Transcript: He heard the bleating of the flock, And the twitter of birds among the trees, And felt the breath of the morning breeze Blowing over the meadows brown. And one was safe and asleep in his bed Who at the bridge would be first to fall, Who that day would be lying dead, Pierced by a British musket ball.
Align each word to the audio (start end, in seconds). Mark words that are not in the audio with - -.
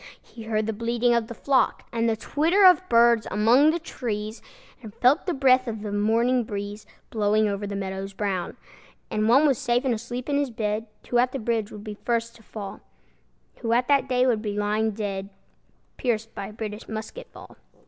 He 0.19 0.45
heard 0.45 0.65
the 0.65 0.73
bleating 0.73 1.13
of 1.13 1.27
the 1.27 1.35
flock, 1.35 1.83
And 1.93 2.09
the 2.09 2.15
twitter 2.15 2.65
of 2.65 2.81
birds 2.89 3.27
among 3.29 3.69
the 3.69 3.77
trees, 3.77 4.41
And 4.81 4.95
felt 4.95 5.27
the 5.27 5.33
breath 5.35 5.67
of 5.67 5.83
the 5.83 5.91
morning 5.91 6.43
breeze 6.43 6.87
Blowing 7.11 7.47
over 7.47 7.67
the 7.67 7.75
meadows 7.75 8.11
brown. 8.11 8.57
And 9.11 9.29
one 9.29 9.45
was 9.45 9.59
safe 9.59 9.85
and 9.85 9.93
asleep 9.93 10.27
in 10.27 10.39
his 10.39 10.49
bed 10.49 10.87
Who 11.07 11.19
at 11.19 11.33
the 11.33 11.37
bridge 11.37 11.71
would 11.71 11.83
be 11.83 11.93
first 12.03 12.35
to 12.37 12.41
fall, 12.41 12.79
Who 13.57 13.69
that 13.79 14.09
day 14.09 14.25
would 14.25 14.41
be 14.41 14.57
lying 14.57 14.89
dead, 14.89 15.29
Pierced 15.97 16.33
by 16.33 16.47
a 16.47 16.53
British 16.53 16.89
musket 16.89 17.31
ball. 17.31 17.57